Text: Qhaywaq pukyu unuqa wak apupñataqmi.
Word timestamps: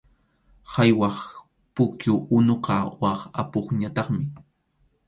Qhaywaq 0.71 1.17
pukyu 1.75 2.13
unuqa 2.37 2.75
wak 3.01 3.19
apupñataqmi. 3.41 4.23